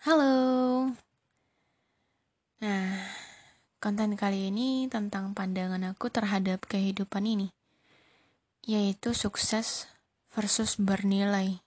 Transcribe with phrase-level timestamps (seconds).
[0.00, 0.88] Halo.
[2.64, 2.88] Nah,
[3.84, 7.52] konten kali ini tentang pandangan aku terhadap kehidupan ini,
[8.64, 9.92] yaitu sukses
[10.32, 11.60] versus bernilai.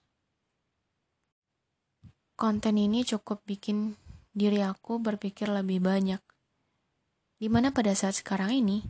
[2.34, 3.94] Konten ini cukup bikin
[4.34, 6.18] diri aku berpikir lebih banyak.
[7.38, 8.82] Di mana pada saat sekarang ini,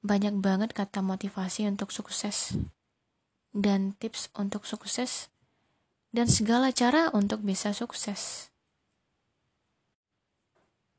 [0.00, 2.56] banyak banget kata motivasi untuk sukses
[3.52, 5.31] dan tips untuk sukses
[6.12, 8.52] dan segala cara untuk bisa sukses.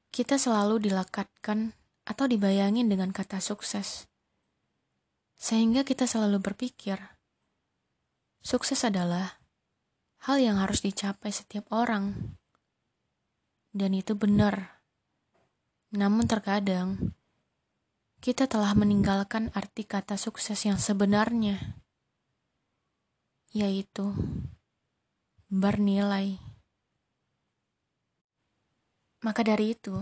[0.10, 1.74] Kita selalu dilekatkan
[2.06, 4.10] atau dibayangin dengan kata sukses.
[5.38, 6.98] Sehingga kita selalu berpikir,
[8.42, 9.42] sukses adalah
[10.26, 12.38] hal yang harus dicapai setiap orang.
[13.74, 14.86] Dan itu benar.
[15.94, 17.14] Namun terkadang,
[18.22, 21.82] kita telah meninggalkan arti kata sukses yang sebenarnya,
[23.52, 24.16] yaitu
[25.54, 26.42] bernilai.
[29.22, 30.02] Maka dari itu,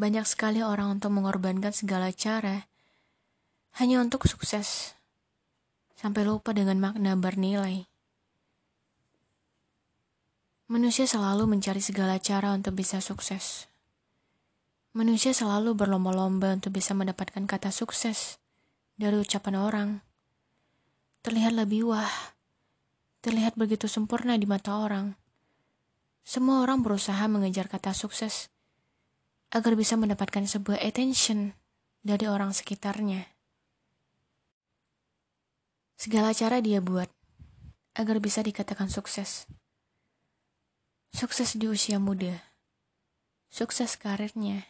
[0.00, 2.64] banyak sekali orang untuk mengorbankan segala cara
[3.76, 4.96] hanya untuk sukses,
[5.92, 7.84] sampai lupa dengan makna bernilai.
[10.72, 13.68] Manusia selalu mencari segala cara untuk bisa sukses.
[14.96, 18.40] Manusia selalu berlomba-lomba untuk bisa mendapatkan kata sukses
[18.96, 19.90] dari ucapan orang.
[21.20, 22.37] Terlihat lebih wah
[23.28, 25.12] terlihat begitu sempurna di mata orang.
[26.24, 28.48] Semua orang berusaha mengejar kata sukses
[29.52, 31.52] agar bisa mendapatkan sebuah attention
[32.00, 33.28] dari orang sekitarnya.
[36.00, 37.12] Segala cara dia buat
[38.00, 39.44] agar bisa dikatakan sukses.
[41.12, 42.32] Sukses di usia muda,
[43.52, 44.64] sukses karirnya,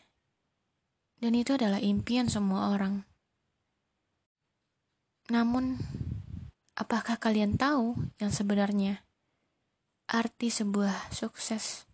[1.23, 3.07] dan itu adalah impian semua orang.
[5.31, 5.79] Namun,
[6.79, 9.03] Apakah kalian tahu yang sebenarnya
[10.07, 11.91] arti sebuah sukses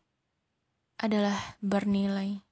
[1.01, 2.45] adalah bernilai?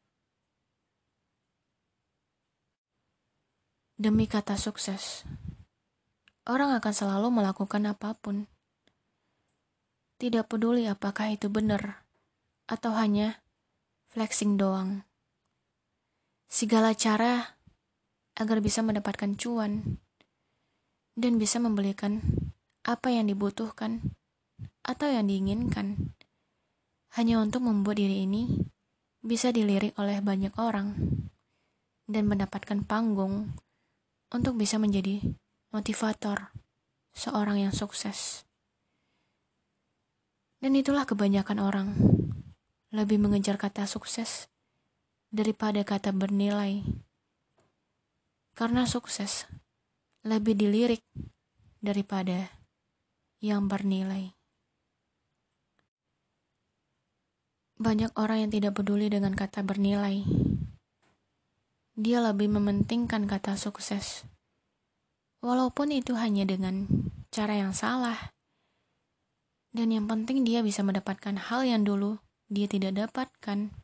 [4.01, 5.29] Demi kata sukses,
[6.49, 8.49] orang akan selalu melakukan apa pun.
[10.17, 12.09] Tidak peduli apakah itu benar
[12.65, 13.45] atau hanya
[14.09, 15.05] flexing doang.
[16.49, 17.61] Segala cara
[18.41, 20.01] agar bisa mendapatkan cuan
[21.19, 22.23] dan bisa membelikan
[22.83, 24.17] apa yang dibutuhkan
[24.83, 26.17] atau yang diinginkan
[27.15, 28.49] hanya untuk membuat diri ini
[29.23, 30.97] bisa dilirik oleh banyak orang
[32.11, 33.55] dan mendapatkan panggung
[34.33, 35.23] untuk bisa menjadi
[35.71, 36.51] motivator
[37.13, 38.49] seorang yang sukses.
[40.59, 41.89] Dan itulah kebanyakan orang
[42.93, 44.49] lebih mengejar kata sukses
[45.33, 46.85] daripada kata bernilai.
[48.53, 49.49] Karena sukses
[50.23, 51.03] lebih dilirik
[51.83, 52.47] daripada
[53.43, 54.31] yang bernilai.
[57.83, 60.23] Banyak orang yang tidak peduli dengan kata bernilai.
[61.99, 64.23] Dia lebih mementingkan kata sukses,
[65.43, 66.87] walaupun itu hanya dengan
[67.35, 68.31] cara yang salah.
[69.75, 73.75] Dan yang penting dia bisa mendapatkan hal yang dulu dia tidak dapatkan.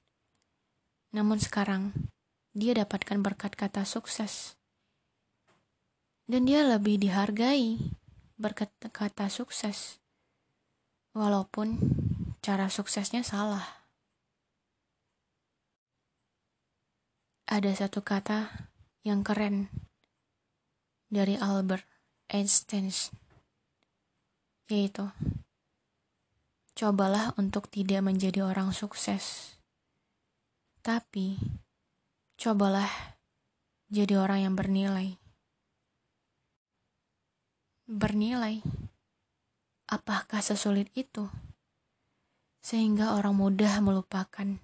[1.11, 1.91] Namun sekarang,
[2.55, 4.55] dia dapatkan berkat kata sukses
[6.29, 7.81] dan dia lebih dihargai
[8.37, 9.97] berkata-kata sukses,
[11.17, 11.81] walaupun
[12.45, 13.65] cara suksesnya salah.
[17.49, 18.69] Ada satu kata
[19.09, 19.73] yang keren
[21.09, 21.89] dari Albert
[22.29, 22.93] Einstein,
[24.69, 25.09] yaitu
[26.77, 29.57] cobalah untuk tidak menjadi orang sukses,
[30.85, 31.41] tapi
[32.37, 33.17] cobalah
[33.89, 35.17] jadi orang yang bernilai
[37.89, 38.61] bernilai.
[39.89, 41.33] Apakah sesulit itu?
[42.61, 44.61] Sehingga orang mudah melupakan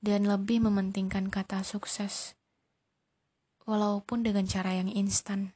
[0.00, 2.40] dan lebih mementingkan kata sukses,
[3.68, 5.52] walaupun dengan cara yang instan.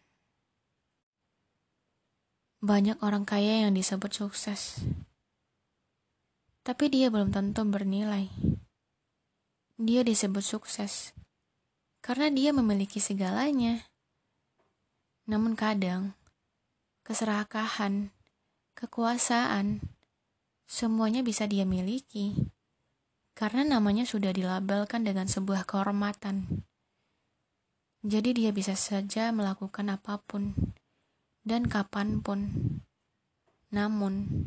[2.61, 4.85] Banyak orang kaya yang disebut sukses,
[6.61, 8.29] tapi dia belum tentu bernilai.
[9.81, 11.17] Dia disebut sukses
[12.05, 13.89] karena dia memiliki segalanya.
[15.25, 16.13] Namun kadang,
[17.05, 18.11] keserakahan,
[18.73, 19.85] kekuasaan,
[20.65, 22.49] semuanya bisa dia miliki
[23.37, 26.65] karena namanya sudah dilabelkan dengan sebuah kehormatan.
[28.05, 30.57] Jadi dia bisa saja melakukan apa pun
[31.45, 32.41] dan kapan pun.
[33.75, 34.47] Namun,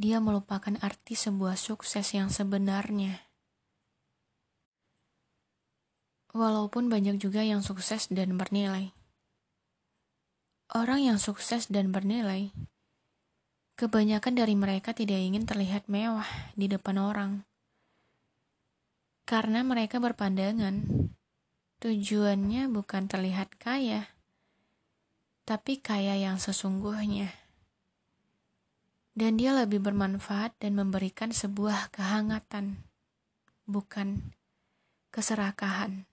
[0.00, 3.28] dia melupakan arti sebuah sukses yang sebenarnya.
[6.34, 8.90] Walaupun banyak juga yang sukses dan bernilai.
[10.74, 12.50] Orang yang sukses dan bernilai
[13.74, 17.42] Kebanyakan dari mereka tidak ingin terlihat mewah di depan orang.
[19.26, 20.86] Karena mereka berpandangan,
[21.82, 24.14] tujuannya bukan terlihat kaya,
[25.42, 27.34] tapi kaya yang sesungguhnya.
[29.10, 32.78] Dan dia lebih bermanfaat dan memberikan sebuah kehangatan,
[33.66, 34.34] bukan
[35.10, 36.06] keserakahan.